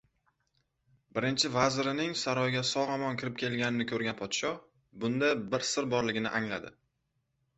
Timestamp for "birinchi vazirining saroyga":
1.17-2.63